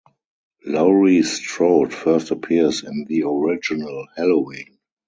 Laurie 0.65 1.21
Strode 1.21 1.93
first 1.93 2.31
appears 2.31 2.83
in 2.83 3.05
the 3.07 3.21
original 3.21 4.07
"Halloween". 4.17 4.79